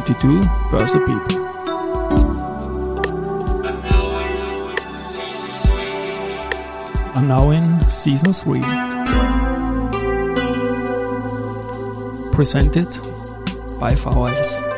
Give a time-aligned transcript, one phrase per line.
[0.00, 1.46] 22 Börse People.
[7.14, 8.60] Are now in season 3.
[12.32, 12.88] Presented
[13.78, 14.69] by VHS.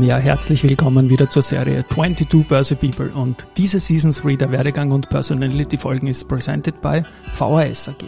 [0.00, 4.90] Ja, herzlich willkommen wieder zur Serie 22 Börse People und diese Season 3 der Werdegang
[4.90, 8.04] und Personality Folgen ist presented by VHS AG.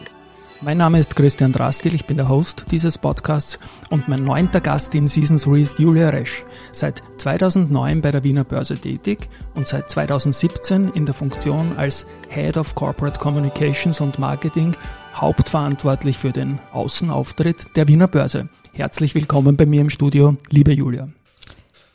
[0.63, 3.61] Mein Name ist Christian Drastil, ich bin der Host dieses Podcasts
[3.91, 6.45] und mein neunter Gast in Season 3 ist Julia Resch.
[6.73, 12.57] Seit 2009 bei der Wiener Börse tätig und seit 2017 in der Funktion als Head
[12.57, 14.75] of Corporate Communications und Marketing
[15.15, 18.49] hauptverantwortlich für den Außenauftritt der Wiener Börse.
[18.73, 21.09] Herzlich willkommen bei mir im Studio, liebe Julia.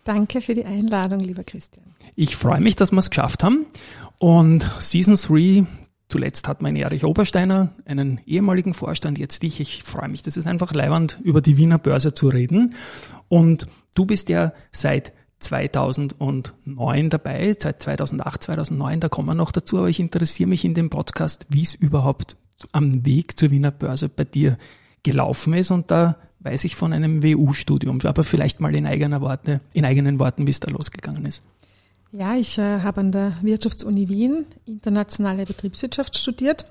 [0.03, 1.85] Danke für die Einladung, lieber Christian.
[2.15, 3.65] Ich freue mich, dass wir es geschafft haben.
[4.17, 5.65] Und Season 3,
[6.09, 9.59] zuletzt hat mein Erich Obersteiner einen ehemaligen Vorstand, jetzt dich.
[9.59, 12.75] Ich freue mich, das ist einfach leibend, über die Wiener Börse zu reden.
[13.29, 19.79] Und du bist ja seit 2009 dabei, seit 2008, 2009, da kommen wir noch dazu,
[19.79, 22.35] aber ich interessiere mich in dem Podcast, wie es überhaupt
[22.71, 24.57] am Weg zur Wiener Börse bei dir
[25.03, 29.61] gelaufen ist und da weiß ich von einem WU-Studium, aber vielleicht mal in, eigener Worte,
[29.73, 31.43] in eigenen Worten, wie es da losgegangen ist.
[32.11, 36.65] Ja, ich äh, habe an der Wirtschaftsuni Wien internationale Betriebswirtschaft studiert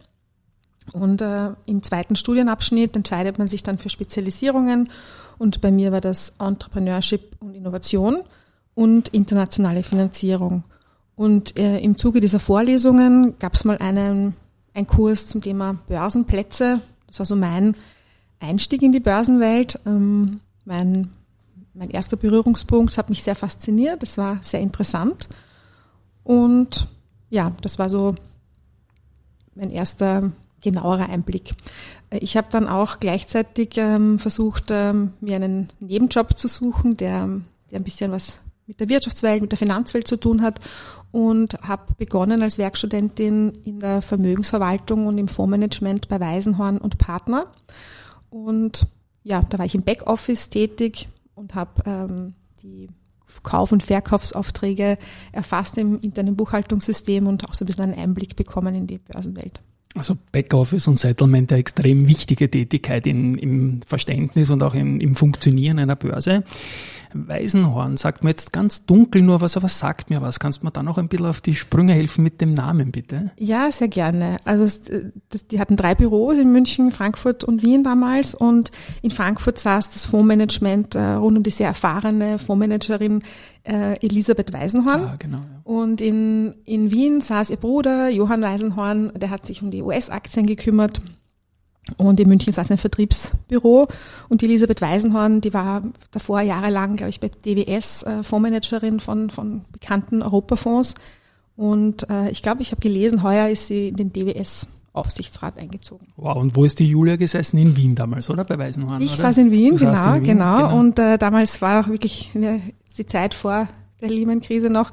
[0.93, 4.91] und äh, im zweiten Studienabschnitt entscheidet man sich dann für Spezialisierungen
[5.39, 8.21] und bei mir war das Entrepreneurship und Innovation
[8.75, 10.65] und internationale Finanzierung.
[11.17, 14.37] Und äh, im Zuge dieser Vorlesungen gab es mal einen,
[14.75, 16.81] einen Kurs zum Thema Börsenplätze.
[17.07, 17.75] Das war so mein
[18.41, 19.79] Einstieg in die Börsenwelt.
[19.87, 21.11] Ähm, mein,
[21.75, 24.03] mein erster Berührungspunkt hat mich sehr fasziniert.
[24.03, 25.29] Das war sehr interessant.
[26.25, 26.89] Und
[27.29, 28.15] ja, das war so
[29.55, 31.55] mein erster genauerer Einblick.
[32.11, 37.29] Ich habe dann auch gleichzeitig ähm, versucht, ähm, mir einen Nebenjob zu suchen, der,
[37.71, 40.61] der ein bisschen was mit der Wirtschaftswelt, mit der Finanzwelt zu tun hat
[41.11, 47.47] und habe begonnen als Werkstudentin in der Vermögensverwaltung und im Fondsmanagement bei Weisenhorn und Partner.
[48.31, 48.87] Und
[49.23, 52.89] ja, da war ich im Backoffice tätig und habe ähm, die
[53.43, 54.99] Kauf- und Verkaufsaufträge
[55.33, 59.61] erfasst im internen Buchhaltungssystem und auch so ein bisschen einen Einblick bekommen in die Börsenwelt.
[59.95, 65.17] Also Backoffice und Settlement eine extrem wichtige Tätigkeit in, im Verständnis und auch im, im
[65.17, 66.45] Funktionieren einer Börse.
[67.15, 70.41] Weisenhorn sagt mir jetzt ganz dunkel nur was, aber sagt mir was.
[70.41, 73.31] Kannst du mir da noch ein bisschen auf die Sprünge helfen mit dem Namen, bitte?
[73.39, 74.39] Ja, sehr gerne.
[74.45, 74.65] Also
[75.29, 78.71] das, die hatten drei Büros in München, Frankfurt und Wien damals und
[79.03, 83.23] in Frankfurt saß das Fondsmanagement äh, rund um die sehr erfahrene Fondsmanagerin
[83.65, 85.03] äh, Elisabeth Weisenhorn.
[85.03, 85.61] Ah, genau, ja.
[85.65, 90.47] Und in, in Wien saß ihr Bruder Johann Weisenhorn, der hat sich um die US-Aktien
[90.47, 91.01] gekümmert
[91.97, 93.89] und in München saß ein Vertriebsbüro
[94.29, 99.31] und die Elisabeth Weisenhorn, die war davor jahrelang, glaube ich, bei DWS äh, Fondsmanagerin von,
[99.31, 100.95] von bekannten Europafonds.
[101.57, 106.09] Und äh, ich glaube, ich habe gelesen, heuer ist sie in den DWS Aufsichtsrat eingezogen.
[106.17, 107.59] Wow, und wo ist die Julia gesessen?
[107.59, 108.45] In Wien damals, oder?
[108.45, 109.01] Bei Weisenhorn?
[109.01, 109.23] Ich oder?
[109.23, 110.79] saß in Wien, genau, in Wien, genau, genau.
[110.79, 113.69] Und äh, damals war auch wirklich die Zeit vor
[114.01, 114.93] der Lehman-Krise noch.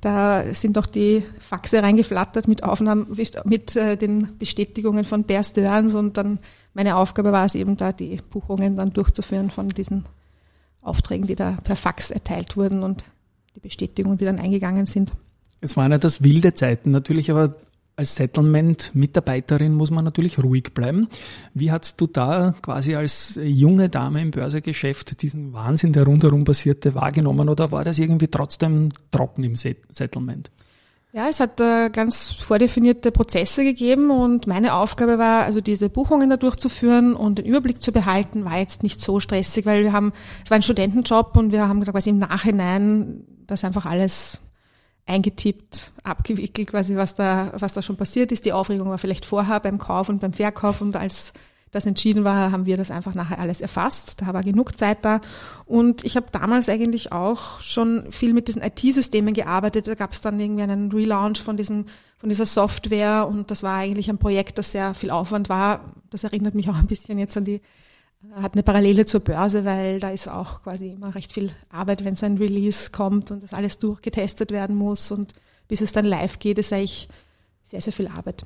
[0.00, 3.06] Da sind doch die Faxe reingeflattert mit Aufnahmen,
[3.44, 6.38] mit äh, den Bestätigungen von Bear Stearns und dann
[6.74, 10.04] meine Aufgabe war es eben da, die Buchungen dann durchzuführen von diesen
[10.80, 13.04] Aufträgen, die da per Fax erteilt wurden und
[13.56, 15.12] die Bestätigungen, die dann eingegangen sind.
[15.60, 17.56] Es waren ja das wilde Zeiten natürlich, aber
[17.98, 21.08] als Settlement-Mitarbeiterin muss man natürlich ruhig bleiben.
[21.52, 26.94] Wie hast du da quasi als junge Dame im Börsegeschäft diesen Wahnsinn, der rundherum passierte,
[26.94, 30.52] wahrgenommen oder war das irgendwie trotzdem trocken im Settlement?
[31.12, 36.30] Ja, es hat äh, ganz vordefinierte Prozesse gegeben und meine Aufgabe war, also diese Buchungen
[36.30, 40.12] da durchzuführen und den Überblick zu behalten, war jetzt nicht so stressig, weil wir haben,
[40.44, 44.38] es war ein Studentenjob und wir haben quasi im Nachhinein das einfach alles
[45.08, 48.44] eingetippt, abgewickelt, quasi was da, was da schon passiert ist.
[48.44, 51.32] Die Aufregung war vielleicht vorher beim Kauf und beim Verkauf und als
[51.70, 54.22] das entschieden war, haben wir das einfach nachher alles erfasst.
[54.22, 55.20] Da war genug Zeit da.
[55.66, 59.86] Und ich habe damals eigentlich auch schon viel mit diesen IT-Systemen gearbeitet.
[59.86, 63.76] Da gab es dann irgendwie einen Relaunch von, diesen, von dieser Software und das war
[63.76, 65.92] eigentlich ein Projekt, das sehr viel Aufwand war.
[66.10, 67.60] Das erinnert mich auch ein bisschen jetzt an die,
[68.34, 72.16] hat eine Parallele zur Börse, weil da ist auch quasi immer recht viel Arbeit, wenn
[72.16, 75.34] so ein Release kommt und das alles durchgetestet werden muss und
[75.68, 77.08] bis es dann live geht, ist eigentlich
[77.62, 78.44] sehr, sehr viel Arbeit.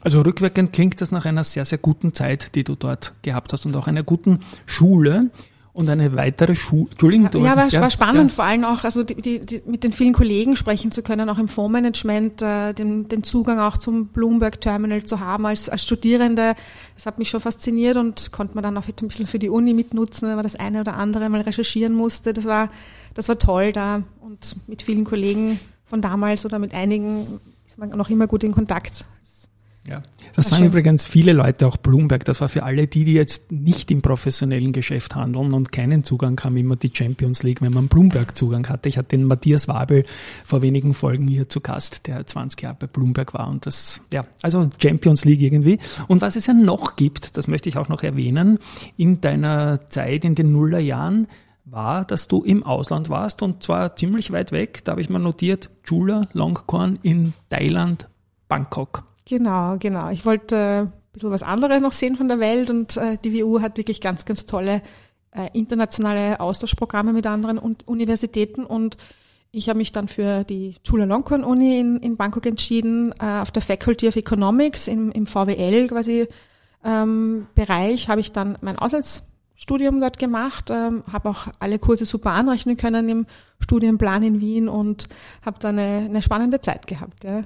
[0.00, 3.64] Also rückwirkend klingt das nach einer sehr, sehr guten Zeit, die du dort gehabt hast
[3.64, 5.30] und auch einer guten Schule.
[5.74, 7.44] Und eine weitere Schule, Entschuldigung.
[7.44, 8.34] Ja, war, ja, war spannend, ja.
[8.36, 11.38] vor allem auch, also die, die, die, mit den vielen Kollegen sprechen zu können, auch
[11.38, 16.54] im Fondsmanagement, äh, den, den Zugang auch zum Bloomberg Terminal zu haben als, als Studierende.
[16.94, 19.74] Das hat mich schon fasziniert und konnte man dann auch ein bisschen für die Uni
[19.74, 22.32] mitnutzen, wenn man das eine oder andere mal recherchieren musste.
[22.32, 22.70] Das war,
[23.14, 27.88] das war toll da und mit vielen Kollegen von damals oder mit einigen ist man
[27.90, 29.04] noch immer gut in Kontakt.
[29.86, 30.02] Ja,
[30.34, 32.24] das sagen übrigens viele Leute, auch Bloomberg.
[32.24, 36.40] Das war für alle die, die jetzt nicht im professionellen Geschäft handeln und keinen Zugang
[36.42, 38.88] haben, immer die Champions League, wenn man Bloomberg Zugang hatte.
[38.88, 40.04] Ich hatte den Matthias Wabel
[40.46, 44.24] vor wenigen Folgen hier zu Gast, der 20 Jahre bei Bloomberg war und das, ja,
[44.40, 45.78] also Champions League irgendwie.
[46.08, 48.58] Und was es ja noch gibt, das möchte ich auch noch erwähnen,
[48.96, 51.26] in deiner Zeit in den Nullerjahren,
[51.66, 54.84] war, dass du im Ausland warst und zwar ziemlich weit weg.
[54.84, 58.08] Da habe ich mal notiert, Chula Longkorn in Thailand,
[58.48, 59.04] Bangkok.
[59.26, 60.10] Genau, genau.
[60.10, 63.42] Ich wollte äh, ein bisschen was anderes noch sehen von der Welt und äh, die
[63.42, 64.82] WU hat wirklich ganz, ganz tolle
[65.30, 68.96] äh, internationale Austauschprogramme mit anderen Universitäten und
[69.50, 74.08] ich habe mich dann für die Chulalongkorn Uni in, in Bangkok entschieden, auf der Faculty
[74.08, 76.26] of Economics im, im VWL quasi
[76.82, 82.32] ähm, Bereich habe ich dann mein Auslandsstudium dort gemacht, ähm, habe auch alle Kurse super
[82.32, 83.26] anrechnen können im
[83.60, 85.08] Studienplan in Wien und
[85.46, 87.22] habe da eine, eine spannende Zeit gehabt.
[87.22, 87.44] Ja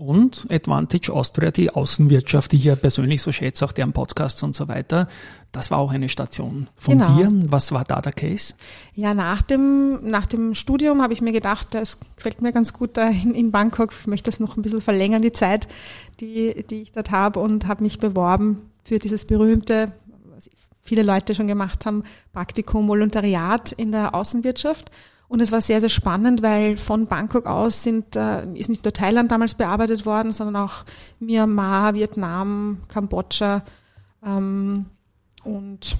[0.00, 4.54] und Advantage Austria, die Außenwirtschaft, die ich ja persönlich so schätze, auch deren Podcasts und
[4.54, 5.08] so weiter.
[5.52, 7.16] Das war auch eine Station von genau.
[7.16, 7.28] dir.
[7.50, 8.54] Was war da der Case?
[8.94, 12.96] Ja, nach dem, nach dem Studium habe ich mir gedacht, das gefällt mir ganz gut
[12.96, 13.92] da in, in Bangkok.
[13.98, 15.68] Ich möchte das noch ein bisschen verlängern, die Zeit,
[16.20, 19.92] die, die ich dort habe und habe mich beworben für dieses berühmte,
[20.34, 20.48] was
[20.82, 24.90] viele Leute schon gemacht haben, Praktikum, Volontariat in der Außenwirtschaft.
[25.30, 28.92] Und es war sehr, sehr spannend, weil von Bangkok aus sind, äh, ist nicht nur
[28.92, 30.84] Thailand damals bearbeitet worden, sondern auch
[31.20, 33.62] Myanmar, Vietnam, Kambodscha
[34.26, 34.86] ähm,
[35.44, 35.96] und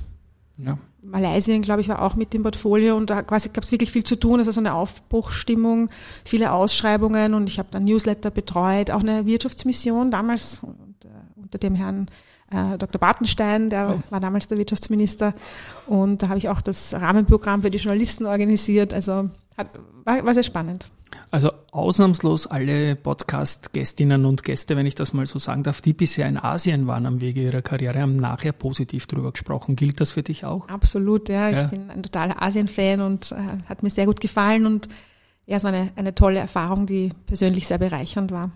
[0.58, 0.78] ja.
[1.02, 4.02] Malaysia, glaube ich, war auch mit dem Portfolio und da quasi gab es wirklich viel
[4.02, 4.40] zu tun.
[4.40, 5.90] Es war so eine Aufbruchstimmung,
[6.24, 11.08] viele Ausschreibungen und ich habe dann Newsletter betreut, auch eine Wirtschaftsmission damals und, äh,
[11.40, 12.10] unter dem Herrn
[12.50, 12.98] äh, Dr.
[12.98, 15.34] Bartenstein, der war damals der Wirtschaftsminister.
[15.86, 18.92] Und da habe ich auch das Rahmenprogramm für die Journalisten organisiert.
[18.92, 19.68] Also hat,
[20.04, 20.90] war, war sehr spannend.
[21.30, 26.28] Also ausnahmslos alle Podcast-Gästinnen und Gäste, wenn ich das mal so sagen darf, die bisher
[26.28, 29.76] in Asien waren am Wege ihrer Karriere, haben nachher positiv drüber gesprochen.
[29.76, 30.68] Gilt das für dich auch?
[30.68, 31.48] Absolut, ja.
[31.48, 31.64] ja.
[31.64, 33.36] Ich bin ein totaler Asien-Fan und äh,
[33.68, 34.88] hat mir sehr gut gefallen und
[35.46, 38.50] ja, es war eine, eine tolle Erfahrung, die persönlich sehr bereichernd war.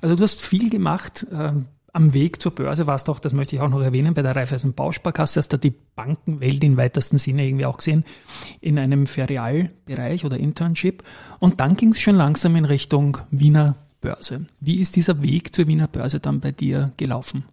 [0.00, 1.26] Also du hast viel gemacht.
[1.30, 1.52] Äh,
[1.92, 4.36] am Weg zur Börse warst du auch, das möchte ich auch noch erwähnen, bei der
[4.36, 8.04] Raiffeisen Bausparkasse hast du die Bankenwelt im weitesten Sinne irgendwie auch gesehen,
[8.60, 11.02] in einem Ferialbereich oder Internship.
[11.38, 14.46] Und dann ging es schon langsam in Richtung Wiener Börse.
[14.60, 17.44] Wie ist dieser Weg zur Wiener Börse dann bei dir gelaufen?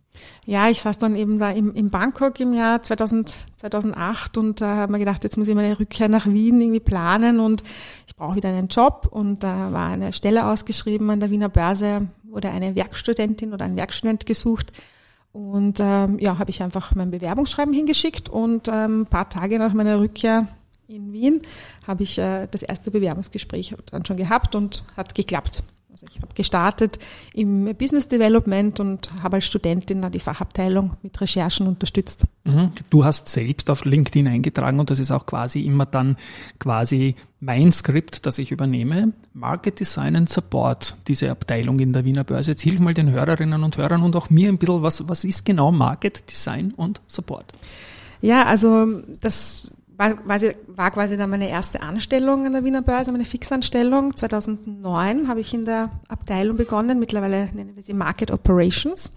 [0.46, 4.74] Ja, ich saß dann eben da im, in Bangkok im Jahr 2000, 2008 und da
[4.74, 7.64] äh, habe mir gedacht, jetzt muss ich meine Rückkehr nach Wien irgendwie planen und
[8.08, 12.08] ich brauche wieder einen Job und da war eine Stelle ausgeschrieben an der Wiener Börse,
[12.30, 14.72] wurde eine Werkstudentin oder ein Werkstudent gesucht
[15.32, 19.74] und ähm, ja, habe ich einfach mein Bewerbungsschreiben hingeschickt und ähm, ein paar Tage nach
[19.74, 20.48] meiner Rückkehr
[20.88, 21.42] in Wien
[21.86, 25.64] habe ich äh, das erste Bewerbungsgespräch dann schon gehabt und hat geklappt.
[25.98, 27.00] Also ich habe gestartet
[27.34, 32.26] im Business Development und habe als Studentin dann die Fachabteilung mit Recherchen unterstützt.
[32.44, 32.70] Mhm.
[32.92, 36.18] Du hast selbst auf LinkedIn eingetragen und das ist auch quasi immer dann
[36.60, 39.14] quasi mein Skript, das ich übernehme.
[39.34, 42.52] Market Design and Support, diese Abteilung in der Wiener Börse.
[42.52, 45.46] Jetzt hilf mal den Hörerinnen und Hörern und auch mir ein bisschen, was, was ist
[45.46, 47.54] genau Market Design und Support?
[48.22, 53.12] Ja, also das war quasi, war quasi dann meine erste Anstellung an der Wiener Börse,
[53.12, 54.16] meine Fixanstellung.
[54.16, 59.12] 2009 habe ich in der Abteilung begonnen, mittlerweile nennen wir sie Market Operations.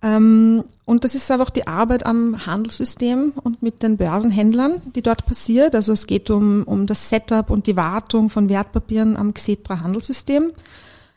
[0.00, 5.26] Ähm, und das ist einfach die Arbeit am Handelssystem und mit den Börsenhändlern, die dort
[5.26, 5.74] passiert.
[5.74, 10.52] Also es geht um, um das Setup und die Wartung von Wertpapieren am Xetra Handelssystem.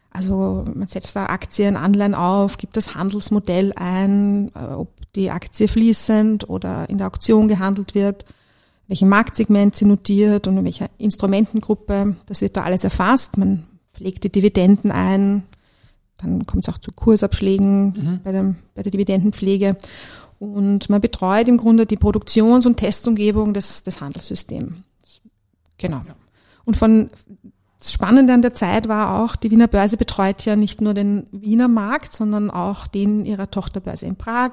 [0.09, 5.67] Also man setzt da Aktien, Anleihen auf, gibt das Handelsmodell ein, äh, ob die Aktie
[5.67, 8.25] fließend oder in der Auktion gehandelt wird
[8.91, 12.17] welchem Marktsegment sie notiert und in welcher Instrumentengruppe.
[12.25, 13.37] Das wird da alles erfasst.
[13.37, 15.43] Man pflegt die Dividenden ein.
[16.17, 18.19] Dann kommt es auch zu Kursabschlägen mhm.
[18.21, 19.77] bei, dem, bei der Dividendenpflege.
[20.39, 24.73] Und man betreut im Grunde die Produktions- und Testumgebung des, des Handelssystems.
[25.77, 26.01] Genau.
[26.65, 27.09] Und von
[27.79, 31.27] das Spannende an der Zeit war auch, die Wiener Börse betreut ja nicht nur den
[31.31, 34.51] Wiener Markt, sondern auch den ihrer Tochterbörse in Prag,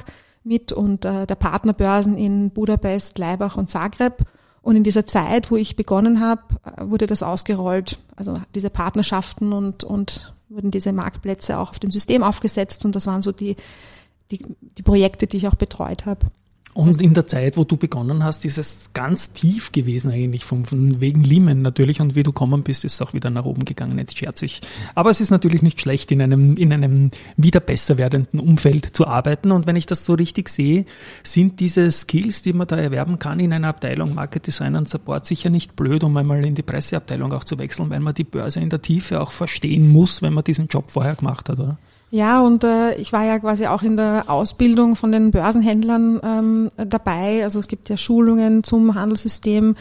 [0.48, 4.24] mit und äh, der Partnerbörsen in Budapest, Leibach und Zagreb.
[4.62, 7.98] Und in dieser Zeit, wo ich begonnen habe, äh, wurde das ausgerollt.
[8.16, 12.84] Also diese Partnerschaften und, und wurden diese Marktplätze auch auf dem System aufgesetzt.
[12.84, 13.56] Und das waren so die,
[14.30, 14.44] die,
[14.76, 16.26] die Projekte, die ich auch betreut habe.
[16.78, 20.64] Und in der Zeit, wo du begonnen hast, ist es ganz tief gewesen eigentlich, von,
[20.64, 22.00] von wegen Lehman natürlich.
[22.00, 24.60] Und wie du kommen bist, ist es auch wieder nach oben gegangen, nicht scherzig.
[24.94, 29.08] Aber es ist natürlich nicht schlecht, in einem, in einem wieder besser werdenden Umfeld zu
[29.08, 29.50] arbeiten.
[29.50, 30.84] Und wenn ich das so richtig sehe,
[31.24, 35.26] sind diese Skills, die man da erwerben kann in einer Abteilung Market Design und Support
[35.26, 38.60] sicher nicht blöd, um einmal in die Presseabteilung auch zu wechseln, weil man die Börse
[38.60, 41.76] in der Tiefe auch verstehen muss, wenn man diesen Job vorher gemacht hat, oder?
[42.10, 46.70] Ja, und äh, ich war ja quasi auch in der Ausbildung von den Börsenhändlern ähm,
[46.76, 47.44] dabei.
[47.44, 49.76] Also es gibt ja Schulungen zum Handelssystem.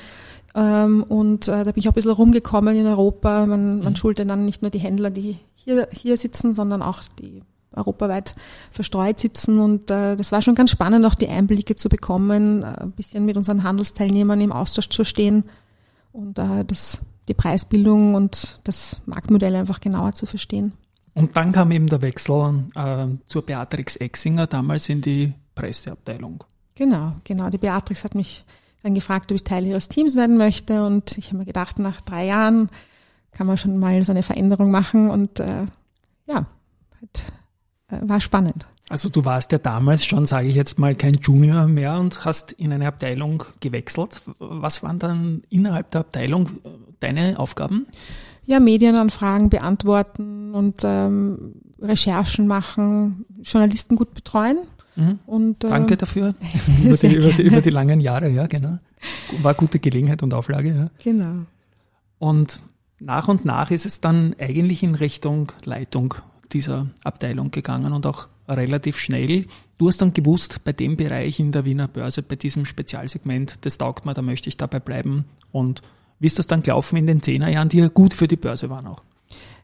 [0.54, 3.46] Ähm, und äh, da bin ich auch ein bisschen rumgekommen in Europa.
[3.46, 3.96] Man, man mhm.
[3.96, 7.44] schulte dann nicht nur die Händler, die hier, hier sitzen, sondern auch die
[7.78, 8.36] europaweit
[8.72, 9.60] verstreut sitzen.
[9.60, 13.26] Und äh, das war schon ganz spannend, auch die Einblicke zu bekommen, äh, ein bisschen
[13.26, 15.46] mit unseren Handelsteilnehmern im Austausch zu stehen
[16.12, 20.74] und äh, das, die Preisbildung und das Marktmodell einfach genauer zu verstehen.
[21.18, 26.44] Und dann kam eben der Wechsel äh, zur Beatrix Exinger, damals in die Presseabteilung.
[26.76, 27.50] Genau, genau.
[27.50, 28.46] Die Beatrix hat mich
[28.84, 30.86] dann gefragt, ob ich Teil ihres Teams werden möchte.
[30.86, 32.70] Und ich habe mir gedacht, nach drei Jahren
[33.32, 35.10] kann man schon mal so eine Veränderung machen.
[35.10, 35.66] Und äh,
[36.28, 36.46] ja,
[37.02, 37.24] hat,
[37.90, 38.68] äh, war spannend.
[38.90, 42.54] Also du warst ja damals schon, sage ich jetzt mal, kein Junior mehr und hast
[42.54, 44.22] in eine Abteilung gewechselt.
[44.40, 46.70] Was waren dann innerhalb der Abteilung äh,
[47.00, 47.88] deine Aufgaben?
[48.48, 54.60] Ja, Medienanfragen beantworten und ähm, Recherchen machen, Journalisten gut betreuen.
[54.96, 55.20] Mhm.
[55.27, 56.34] Und, äh, Danke dafür.
[56.84, 58.80] über, die, über, die, über, die, langen Jahre, ja, genau.
[59.42, 60.89] War gute Gelegenheit und Auflage, ja.
[61.04, 61.46] Genau.
[62.18, 62.60] Und
[63.00, 66.16] nach und nach ist es dann eigentlich in Richtung Leitung
[66.51, 69.46] dieser Abteilung gegangen und auch relativ schnell.
[69.77, 73.77] Du hast dann gewusst, bei dem Bereich in der Wiener Börse, bei diesem Spezialsegment, das
[73.77, 75.82] taugt mir, da möchte ich dabei bleiben und
[76.20, 78.88] wie ist das dann gelaufen in den Zehnerjahren, die ja gut für die Börse waren
[78.88, 79.02] auch?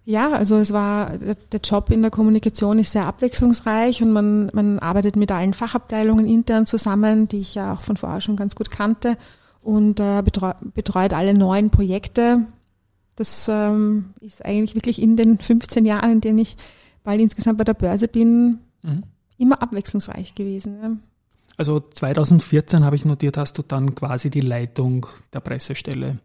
[0.05, 4.79] Ja, also es war, der Job in der Kommunikation ist sehr abwechslungsreich und man, man
[4.79, 8.69] arbeitet mit allen Fachabteilungen intern zusammen, die ich ja auch von vorher schon ganz gut
[8.69, 9.17] kannte
[9.62, 12.45] und äh, betreut, betreut alle neuen Projekte.
[13.15, 16.57] Das ähm, ist eigentlich wirklich in den 15 Jahren, in denen ich
[17.05, 19.03] bald insgesamt bei der Börse bin, mhm.
[19.38, 20.77] immer abwechslungsreich gewesen.
[20.81, 20.91] Ja.
[21.55, 26.17] Also 2014 habe ich notiert, hast du dann quasi die Leitung der Pressestelle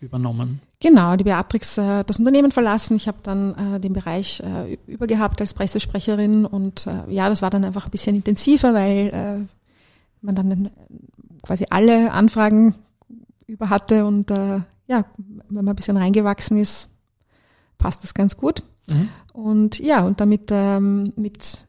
[0.00, 0.60] übernommen.
[0.80, 2.96] Genau, die Beatrix äh, das Unternehmen verlassen.
[2.96, 7.50] Ich habe dann äh, den Bereich äh, übergehabt als Pressesprecherin und äh, ja, das war
[7.50, 9.46] dann einfach ein bisschen intensiver, weil äh,
[10.20, 10.70] man dann
[11.42, 12.74] quasi alle Anfragen
[13.46, 15.04] über hatte und äh, ja,
[15.48, 16.90] wenn man ein bisschen reingewachsen ist,
[17.78, 18.62] passt das ganz gut.
[18.88, 19.08] Mhm.
[19.32, 21.66] Und ja, und damit ähm, mit,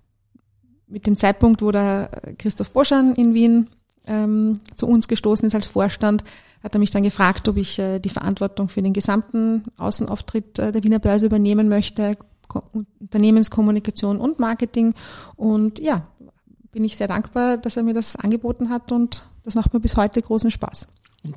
[0.88, 3.70] mit dem Zeitpunkt, wo der Christoph Boschan in Wien
[4.08, 6.24] ähm, zu uns gestoßen ist als Vorstand,
[6.64, 10.72] hat er mich dann gefragt, ob ich äh, die Verantwortung für den gesamten Außenauftritt äh,
[10.72, 12.64] der Wiener Börse übernehmen möchte, Ko
[13.00, 14.94] Unternehmenskommunikation und Marketing.
[15.36, 16.08] Und ja,
[16.72, 19.98] bin ich sehr dankbar, dass er mir das angeboten hat und das macht mir bis
[19.98, 20.88] heute großen Spaß.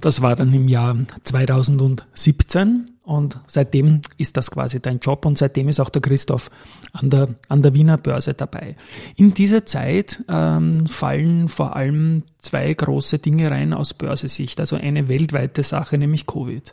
[0.00, 5.68] Das war dann im Jahr 2017 und seitdem ist das quasi dein Job und seitdem
[5.68, 6.48] ist auch der Christoph
[6.92, 8.76] an der, an der Wiener Börse dabei.
[9.16, 15.08] In dieser Zeit ähm, fallen vor allem zwei große Dinge rein aus Börsesicht, also eine
[15.08, 16.72] weltweite Sache, nämlich Covid.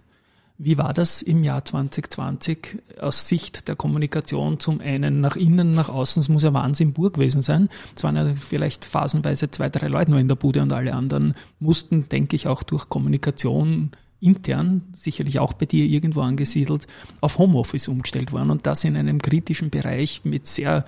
[0.59, 5.89] Wie war das im Jahr 2020 aus Sicht der Kommunikation zum einen nach innen, nach
[5.89, 6.21] außen?
[6.21, 7.67] Es muss ja Wahnsinn pur gewesen sein.
[7.95, 11.33] Es waren ja vielleicht phasenweise zwei, drei Leute nur in der Bude und alle anderen
[11.59, 16.87] mussten, denke ich, auch durch Kommunikation intern, sicherlich auch bei dir irgendwo angesiedelt,
[17.21, 20.85] auf Homeoffice umgestellt worden und das in einem kritischen Bereich mit sehr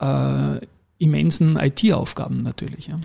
[0.00, 0.60] äh,
[0.98, 2.88] immensen IT-Aufgaben natürlich.
[2.88, 2.98] Ja.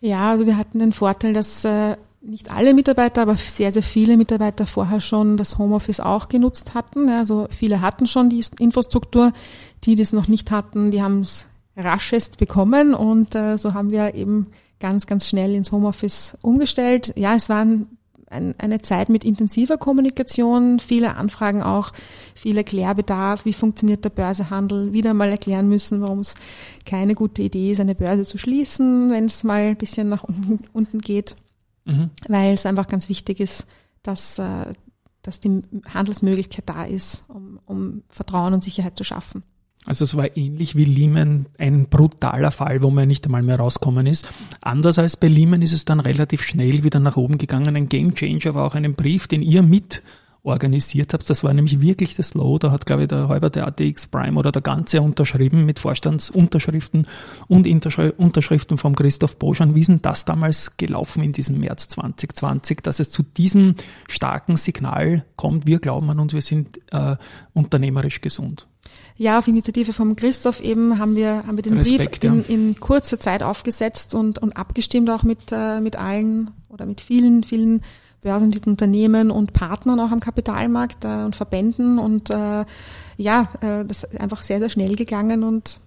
[0.00, 4.16] ja, also wir hatten den Vorteil, dass äh, nicht alle Mitarbeiter, aber sehr, sehr viele
[4.16, 7.08] Mitarbeiter vorher schon das Homeoffice auch genutzt hatten.
[7.10, 9.32] Also viele hatten schon die Infrastruktur,
[9.84, 14.14] die das noch nicht hatten, die haben es raschest bekommen und äh, so haben wir
[14.14, 14.46] eben
[14.80, 17.12] ganz, ganz schnell ins Homeoffice umgestellt.
[17.16, 17.98] Ja, es waren
[18.34, 21.92] ein, eine Zeit mit intensiver Kommunikation, viele Anfragen auch,
[22.34, 26.34] viel Erklärbedarf, wie funktioniert der Börsehandel, wieder mal erklären müssen, warum es
[26.84, 30.58] keine gute Idee ist, eine Börse zu schließen, wenn es mal ein bisschen nach unten,
[30.72, 31.36] unten geht,
[31.84, 32.10] mhm.
[32.28, 33.66] weil es einfach ganz wichtig ist,
[34.02, 34.74] dass, äh,
[35.22, 35.62] dass die
[35.92, 39.42] Handelsmöglichkeit da ist, um, um Vertrauen und Sicherheit zu schaffen.
[39.86, 44.06] Also es war ähnlich wie Lehman ein brutaler Fall, wo man nicht einmal mehr rauskommen
[44.06, 44.26] ist.
[44.62, 47.76] Anders als bei Lehman ist es dann relativ schnell wieder nach oben gegangen.
[47.76, 50.02] Ein Gamechanger war auch ein Brief, den ihr mit
[50.44, 51.28] organisiert habt.
[51.28, 52.58] Das war nämlich wirklich das Low.
[52.58, 57.06] Da hat, glaube ich, der halber der ATX Prime oder der ganze unterschrieben mit Vorstandsunterschriften
[57.48, 59.74] und Unterschriften vom Christoph Boschan.
[59.74, 63.74] Wie ist denn das damals gelaufen in diesem März 2020, dass es zu diesem
[64.06, 65.66] starken Signal kommt?
[65.66, 67.16] Wir glauben an uns, wir sind äh,
[67.54, 68.68] unternehmerisch gesund.
[69.16, 72.80] Ja, auf Initiative vom Christoph eben haben wir, haben wir den Respekt, Brief in, in
[72.80, 77.82] kurzer Zeit aufgesetzt und, und abgestimmt auch mit, äh, mit allen oder mit vielen, vielen
[78.22, 82.00] börsennotierten Unternehmen und Partnern auch am Kapitalmarkt äh, und Verbänden.
[82.00, 82.64] Und äh,
[83.16, 85.78] ja, äh, das ist einfach sehr, sehr schnell gegangen und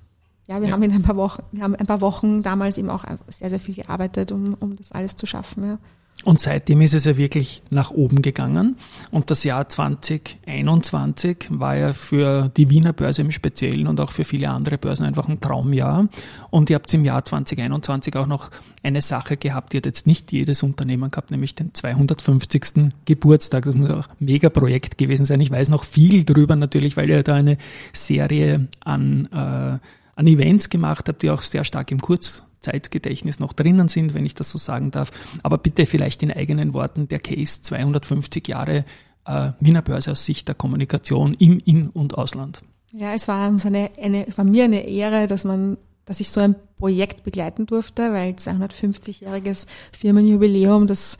[0.47, 0.73] ja, wir ja.
[0.73, 3.59] haben in ein paar Wochen, wir haben ein paar Wochen damals eben auch sehr, sehr
[3.59, 5.65] viel gearbeitet, um, um das alles zu schaffen.
[5.65, 5.77] Ja.
[6.23, 8.75] Und seitdem ist es ja wirklich nach oben gegangen.
[9.11, 14.23] Und das Jahr 2021 war ja für die Wiener Börse im Speziellen und auch für
[14.23, 16.07] viele andere Börsen einfach ein Traumjahr.
[16.49, 18.49] Und ihr habt im Jahr 2021 auch noch
[18.81, 22.93] eine Sache gehabt, die hat jetzt nicht jedes Unternehmen gehabt, nämlich den 250.
[23.05, 23.65] Geburtstag.
[23.65, 25.39] Das muss auch ein Megaprojekt gewesen sein.
[25.39, 27.57] Ich weiß noch viel drüber natürlich, weil ihr da eine
[27.93, 29.77] Serie an, äh,
[30.17, 34.25] an Events gemacht habt, die auch sehr stark im Kurz Zeitgedächtnis noch drinnen sind, wenn
[34.25, 35.11] ich das so sagen darf.
[35.43, 38.83] Aber bitte vielleicht in eigenen Worten der Case 250 Jahre
[39.25, 42.61] äh, Wiener Börse aus Sicht der Kommunikation im In- und Ausland.
[42.91, 46.29] Ja, es war uns eine, eine, es war mir eine Ehre, dass man, dass ich
[46.29, 51.17] so ein Projekt begleiten durfte, weil 250-jähriges Firmenjubiläum, das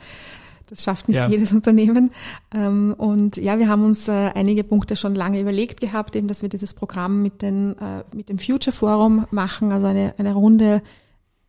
[0.68, 1.28] das schafft nicht ja.
[1.28, 2.10] jedes Unternehmen.
[2.54, 6.42] Ähm, und ja, wir haben uns äh, einige Punkte schon lange überlegt gehabt, eben, dass
[6.42, 10.82] wir dieses Programm mit, den, äh, mit dem Future Forum machen, also eine, eine Runde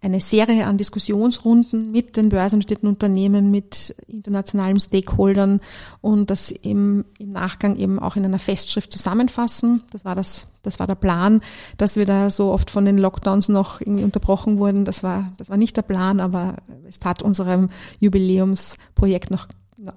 [0.01, 5.59] eine Serie an Diskussionsrunden mit den börsennotierten Unternehmen, mit internationalen Stakeholdern
[5.99, 9.83] und das im, im Nachgang eben auch in einer Festschrift zusammenfassen.
[9.91, 11.41] Das war das, das war der Plan,
[11.77, 14.85] dass wir da so oft von den Lockdowns noch irgendwie unterbrochen wurden.
[14.85, 16.55] Das war, das war nicht der Plan, aber
[16.87, 19.47] es tat unserem Jubiläumsprojekt noch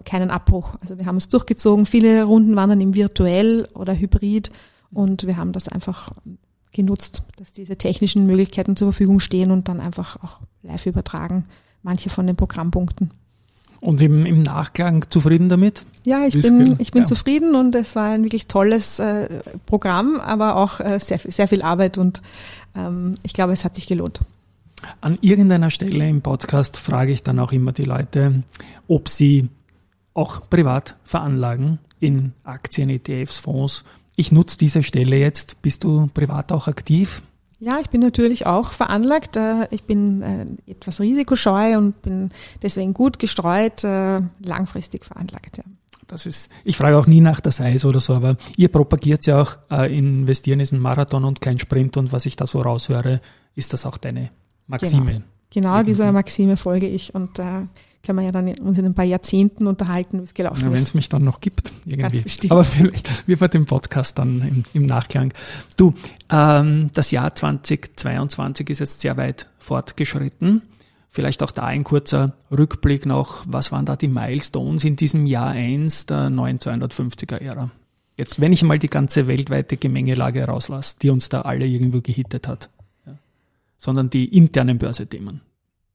[0.05, 0.75] keinen Abbruch.
[0.81, 1.87] Also wir haben es durchgezogen.
[1.87, 4.51] Viele Runden waren dann im virtuell oder hybrid
[4.91, 6.11] und wir haben das einfach
[6.73, 11.45] genutzt, dass diese technischen Möglichkeiten zur Verfügung stehen und dann einfach auch live übertragen,
[11.83, 13.11] manche von den Programmpunkten.
[13.81, 15.85] Und im, im Nachklang zufrieden damit?
[16.05, 17.05] Ja, ich bin, ich bin ja.
[17.05, 21.63] zufrieden und es war ein wirklich tolles äh, Programm, aber auch äh, sehr, sehr viel
[21.63, 22.23] Arbeit und
[22.77, 24.21] ähm, ich glaube, es hat sich gelohnt.
[25.01, 28.45] An irgendeiner Stelle im Podcast frage ich dann auch immer die Leute,
[28.87, 29.49] ob sie
[30.15, 33.85] auch privat veranlagen in Aktien, ETFs, Fonds
[34.17, 35.63] ich nutze diese Stelle jetzt.
[35.63, 37.23] Bist du privat auch aktiv?
[37.61, 39.37] Ja, ich bin natürlich auch veranlagt.
[39.37, 45.59] Äh, ich bin äh, etwas risikoscheu und bin deswegen gut gestreut, äh, langfristig veranlagt.
[45.59, 45.65] Ja.
[46.09, 49.41] Das ist, ich frage auch nie nach der Size oder so, aber ihr propagiert ja
[49.41, 53.23] auch, investieren ist ein Marathon und kein Sprint und was ich da so raushöre,
[53.55, 54.29] ist das auch deine
[54.67, 55.13] Maxime.
[55.13, 57.67] Genau, genau dieser Maxime folge ich und äh,
[58.05, 60.75] können wir ja dann uns in ein paar Jahrzehnten unterhalten, wie es gelaufen ja, ist.
[60.75, 62.51] Wenn es mich dann noch gibt, irgendwie.
[62.51, 65.33] Aber vielleicht wir den Podcast dann im, im Nachklang.
[65.77, 65.95] Du,
[66.31, 70.63] ähm, das Jahr 2022 ist jetzt sehr weit fortgeschritten.
[71.09, 73.45] Vielleicht auch da ein kurzer Rückblick noch.
[73.47, 77.71] Was waren da die Milestones in diesem Jahr 1 der neuen 250er Ära?
[78.17, 82.49] Jetzt, wenn ich mal die ganze weltweite Gemengelage rauslasse, die uns da alle irgendwo gehittet
[82.49, 82.69] hat,
[83.83, 85.41] sondern die internen Börsethemen.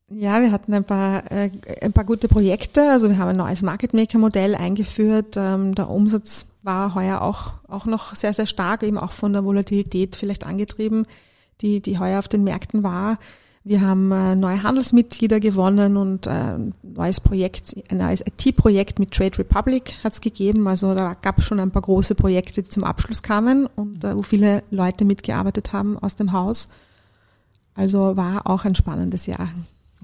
[0.10, 1.50] Ja, wir hatten ein paar, äh,
[1.82, 2.91] ein paar gute Projekte.
[2.91, 5.36] Also wir haben ein neues Market Maker Modell eingeführt.
[5.38, 9.45] Ähm, der Umsatz war heuer auch, auch noch sehr, sehr stark, eben auch von der
[9.45, 11.06] Volatilität vielleicht angetrieben,
[11.62, 13.19] die, die heuer auf den Märkten war.
[13.63, 19.12] Wir haben äh, neue Handelsmitglieder gewonnen und äh, ein neues Projekt, ein neues IT-Projekt mit
[19.12, 20.67] Trade Republic hat es gegeben.
[20.67, 24.15] Also da gab es schon ein paar große Projekte, die zum Abschluss kamen und äh,
[24.15, 26.69] wo viele Leute mitgearbeitet haben aus dem Haus.
[27.78, 29.50] Also war auch ein spannendes Jahr.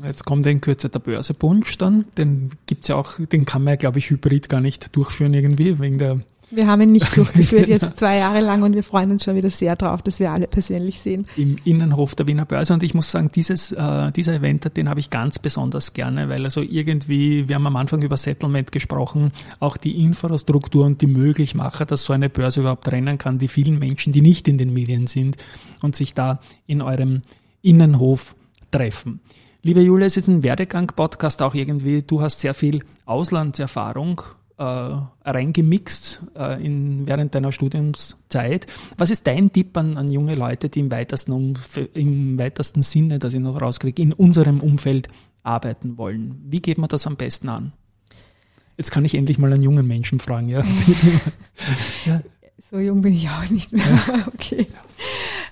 [0.02, 2.06] Jetzt kommt in Kürze der Börsebunsch dann.
[2.18, 5.80] Den gibt's ja auch, den kann man ja, glaube ich, hybrid gar nicht durchführen irgendwie,
[5.80, 6.20] wegen der
[6.56, 9.50] wir haben ihn nicht durchgeführt jetzt zwei Jahre lang und wir freuen uns schon wieder
[9.50, 11.26] sehr drauf, dass wir alle persönlich sehen.
[11.36, 15.00] Im Innenhof der Wiener Börse und ich muss sagen, dieses, äh, dieser Event, den habe
[15.00, 19.78] ich ganz besonders gerne, weil also irgendwie, wir haben am Anfang über Settlement gesprochen, auch
[19.78, 24.14] die Infrastruktur und die Möglichmacher, dass so eine Börse überhaupt rennen kann, die vielen Menschen,
[24.14, 25.38] die nicht in den Medien sind
[25.82, 27.24] und sich da in eurem
[27.64, 28.36] Innenhof
[28.70, 29.22] treffen.
[29.64, 32.02] Liebe Julia, es ist ein Werdegang-Podcast auch irgendwie.
[32.02, 34.22] Du hast sehr viel Auslandserfahrung
[34.58, 38.68] äh, reingemixt äh, in, während deiner Studiumszeit.
[38.98, 41.58] Was ist dein Tipp an, an junge Leute, die im weitesten,
[41.94, 45.08] im weitesten Sinne, dass ich noch rauskriege, in unserem Umfeld
[45.44, 46.42] arbeiten wollen?
[46.46, 47.72] Wie geht man das am besten an?
[48.78, 50.62] Jetzt kann ich endlich mal einen jungen Menschen fragen, ja.
[52.06, 52.22] ja.
[52.58, 53.86] So jung bin ich auch nicht mehr.
[53.86, 54.28] Ja.
[54.34, 54.68] okay.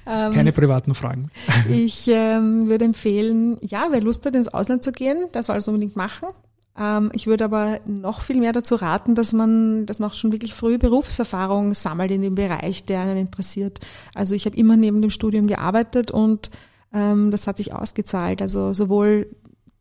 [0.07, 1.29] Ähm, Keine privaten Fragen.
[1.69, 5.67] ich ähm, würde empfehlen, ja, wer Lust hat, ins Ausland zu gehen, der soll es
[5.67, 6.29] unbedingt machen.
[6.77, 10.31] Ähm, ich würde aber noch viel mehr dazu raten, dass man, dass man auch schon
[10.31, 13.79] wirklich früh Berufserfahrung sammelt in dem Bereich, der einen interessiert.
[14.15, 16.51] Also ich habe immer neben dem Studium gearbeitet und
[16.93, 18.41] ähm, das hat sich ausgezahlt.
[18.41, 19.27] Also sowohl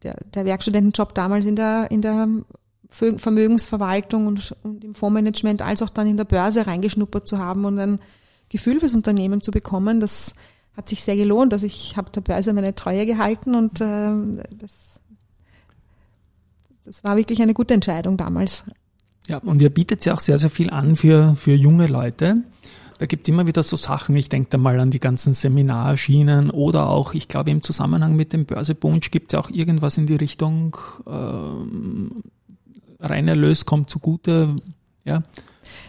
[0.03, 2.27] der, der Werkstudentenjob damals in der, in der
[2.91, 7.79] Vermögensverwaltung und, und im Fondsmanagement als auch dann in der Börse reingeschnuppert zu haben und
[7.79, 8.01] ein
[8.49, 10.35] Gefühl fürs Unternehmen zu bekommen, das
[10.77, 11.53] hat sich sehr gelohnt.
[11.53, 14.13] Also ich habe der Börse meine Treue gehalten und äh,
[14.59, 15.01] das,
[16.85, 18.65] das war wirklich eine gute Entscheidung damals.
[19.29, 22.43] Ja, und ihr bietet ja auch sehr, sehr viel an für, für junge Leute.
[22.99, 26.51] Da gibt es immer wieder so Sachen, ich denke da mal an die ganzen Seminarschienen
[26.51, 30.17] oder auch, ich glaube im Zusammenhang mit dem Börsebunsch gibt es auch irgendwas in die
[30.17, 30.77] Richtung
[31.07, 32.23] ähm,
[33.01, 34.57] Reinerlös kommt zugute.
[35.05, 35.23] Ja.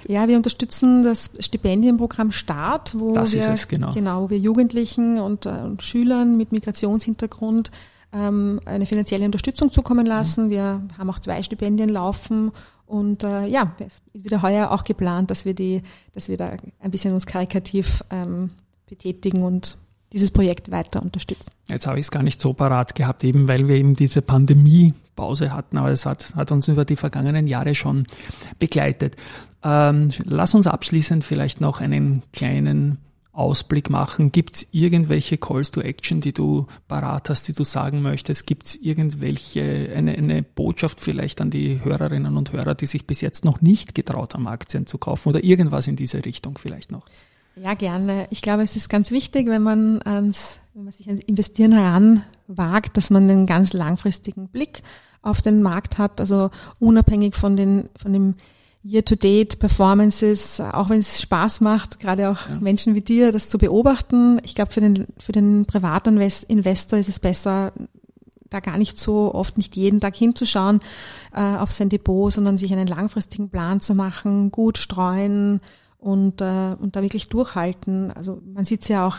[0.08, 3.94] Ja, wir unterstützen das Stipendienprogramm Start, wo das wir, es, genau.
[3.94, 7.72] genau, wir Jugendlichen und, äh, und Schülern mit Migrationshintergrund
[8.14, 10.50] ähm, eine finanzielle Unterstützung zukommen lassen.
[10.50, 12.52] Wir haben auch zwei Stipendien laufen
[12.86, 15.82] und äh, ja, es ist wieder heuer auch geplant, dass wir die,
[16.14, 18.52] dass wir da ein bisschen uns karikativ ähm,
[18.88, 19.78] betätigen und
[20.14, 21.52] dieses Projekt weiter unterstützen.
[21.68, 25.54] Jetzt habe ich es gar nicht so parat gehabt, eben weil wir eben diese Pandemiepause
[25.54, 28.08] hatten, aber es hat, hat uns über die vergangenen Jahre schon
[28.60, 29.16] begleitet.
[29.64, 32.98] Ähm, lass uns abschließend vielleicht noch einen kleinen
[33.34, 34.32] Ausblick machen.
[34.32, 38.46] Gibt es irgendwelche Calls to Action, die du parat hast, die du sagen möchtest?
[38.46, 43.22] Gibt es irgendwelche, eine, eine Botschaft vielleicht an die Hörerinnen und Hörer, die sich bis
[43.22, 47.06] jetzt noch nicht getraut haben, Aktien zu kaufen oder irgendwas in diese Richtung vielleicht noch?
[47.56, 48.28] Ja, gerne.
[48.30, 52.98] Ich glaube, es ist ganz wichtig, wenn man ans, wenn man sich ans Investieren heranwagt,
[52.98, 54.84] dass man einen ganz langfristigen Blick
[55.22, 58.36] auf den Markt hat, also unabhängig von den, von dem
[58.84, 62.60] Year-to-Date-Performances, auch wenn es Spaß macht, gerade auch ja.
[62.60, 64.40] Menschen wie dir, das zu beobachten.
[64.44, 67.74] Ich glaube, für den, für den Privatinvestor ist es besser,
[68.50, 70.82] da gar nicht so oft, nicht jeden Tag hinzuschauen
[71.34, 75.62] äh, auf sein Depot, sondern sich einen langfristigen Plan zu machen, gut streuen,
[76.02, 78.12] und, äh, und da wirklich durchhalten.
[78.12, 79.18] Also man sieht es ja auch,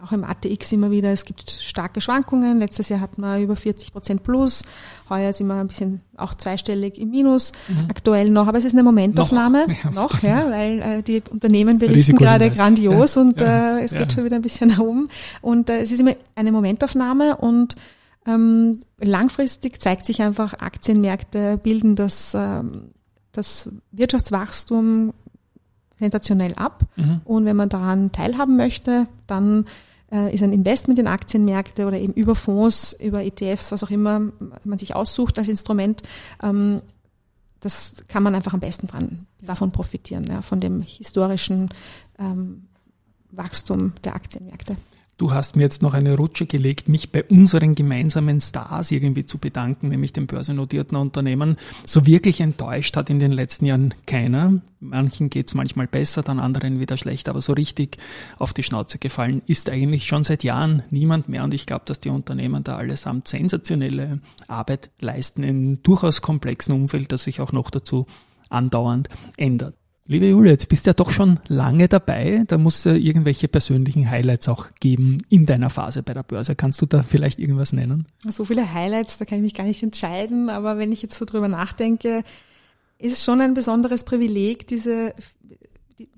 [0.00, 2.60] auch im ATX immer wieder, es gibt starke Schwankungen.
[2.60, 4.62] Letztes Jahr hatten wir über 40 Prozent plus,
[5.10, 7.86] heuer sind wir ein bisschen auch zweistellig im Minus, mhm.
[7.90, 11.78] aktuell noch, aber es ist eine Momentaufnahme, noch, ja, noch, ja weil äh, die Unternehmen
[11.78, 15.08] berichten gerade grandios ja, und ja, äh, es geht schon wieder ein bisschen nach oben.
[15.40, 17.74] Und äh, es ist immer eine Momentaufnahme und
[18.28, 22.92] ähm, langfristig zeigt sich einfach, Aktienmärkte bilden das, ähm,
[23.32, 25.14] das Wirtschaftswachstum
[26.02, 26.82] sensationell ab.
[26.96, 27.20] Mhm.
[27.24, 29.66] Und wenn man daran teilhaben möchte, dann
[30.10, 34.20] äh, ist ein Investment in Aktienmärkte oder eben über Fonds, über ETFs, was auch immer
[34.64, 36.02] man sich aussucht als Instrument,
[36.42, 36.82] ähm,
[37.60, 41.70] das kann man einfach am besten dran, davon profitieren, von dem historischen
[42.18, 42.66] ähm,
[43.30, 44.76] Wachstum der Aktienmärkte.
[45.18, 49.38] Du hast mir jetzt noch eine Rutsche gelegt, mich bei unseren gemeinsamen Stars irgendwie zu
[49.38, 51.58] bedanken, nämlich den börsennotierten Unternehmen.
[51.86, 54.60] So wirklich enttäuscht hat in den letzten Jahren keiner.
[54.80, 57.98] Manchen geht's manchmal besser, dann anderen wieder schlecht, aber so richtig
[58.38, 61.44] auf die Schnauze gefallen ist eigentlich schon seit Jahren niemand mehr.
[61.44, 67.12] Und ich glaube, dass die Unternehmen da allesamt sensationelle Arbeit leisten in durchaus komplexen Umfeld,
[67.12, 68.06] das sich auch noch dazu
[68.48, 69.74] andauernd ändert.
[70.04, 72.42] Liebe Julia, jetzt bist du ja doch schon lange dabei.
[72.48, 76.56] Da muss es irgendwelche persönlichen Highlights auch geben in deiner Phase bei der Börse.
[76.56, 78.06] Kannst du da vielleicht irgendwas nennen?
[78.28, 80.50] So viele Highlights, da kann ich mich gar nicht entscheiden.
[80.50, 82.24] Aber wenn ich jetzt so drüber nachdenke,
[82.98, 85.14] ist es schon ein besonderes Privileg, diese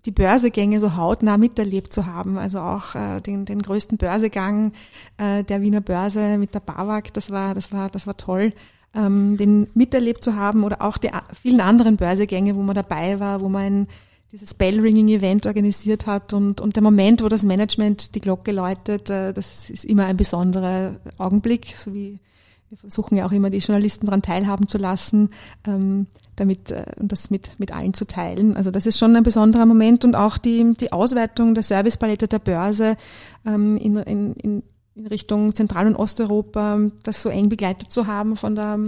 [0.06, 2.38] die Börsegänge so hautnah miterlebt zu haben.
[2.38, 4.72] Also auch äh, den, den größten Börsegang
[5.18, 8.54] äh, der Wiener Börse mit der BAWAG, das war, das war, das war toll
[8.94, 13.40] ähm, den miterlebt zu haben oder auch die vielen anderen Börsegänge, wo man dabei war,
[13.40, 13.86] wo man
[14.32, 19.32] dieses Bellringing-Event organisiert hat und, und der Moment, wo das Management die Glocke läutet, äh,
[19.32, 22.18] das ist immer ein besonderer Augenblick, so wie
[22.74, 25.30] wir versuchen ja auch immer die Journalisten daran teilhaben zu lassen,
[25.66, 28.56] ähm, damit äh, und das mit, mit allen zu teilen.
[28.56, 32.40] Also das ist schon ein besonderer Moment und auch die, die Ausweitung der Servicepalette der
[32.40, 32.96] Börse
[33.46, 34.62] ähm, in, in, in,
[34.94, 38.78] in Richtung Zentral- und Osteuropa, das so eng begleitet zu haben von der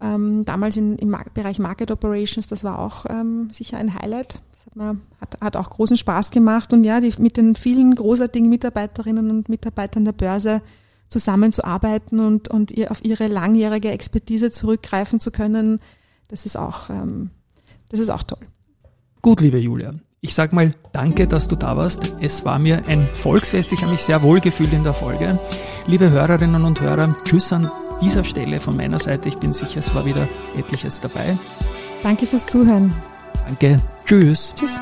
[0.00, 4.40] ähm, damals in, im Bereich Market Operations, das war auch ähm, sicher ein Highlight.
[4.52, 7.94] Das hat, man, hat, hat auch großen Spaß gemacht und ja, die, mit den vielen
[7.94, 10.62] großartigen Mitarbeiterinnen und Mitarbeitern der Börse
[11.08, 15.80] zusammenzuarbeiten und, und ihr auf ihre langjährige Expertise zurückgreifen zu können,
[16.28, 17.30] das ist auch, ähm,
[17.90, 18.46] das ist auch toll.
[19.20, 19.92] Gut, liebe Julia.
[20.22, 22.14] Ich sag mal danke, dass du da warst.
[22.20, 23.72] Es war mir ein Volksfest.
[23.72, 25.38] Ich habe mich sehr wohl gefühlt in der Folge.
[25.86, 27.70] Liebe Hörerinnen und Hörer, tschüss an
[28.02, 29.30] dieser Stelle von meiner Seite.
[29.30, 30.28] Ich bin sicher, es war wieder
[30.58, 31.38] etliches dabei.
[32.02, 32.92] Danke fürs Zuhören.
[33.46, 33.80] Danke.
[34.04, 34.54] Tschüss.
[34.54, 34.78] Tschüss.